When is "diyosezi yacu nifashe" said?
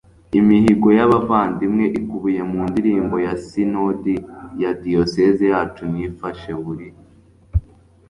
4.81-6.51